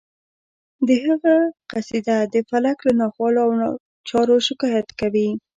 [0.87, 1.35] د هغه
[1.71, 3.51] قصیده د فلک له ناخوالو او
[4.09, 5.29] چارو شکایت کوي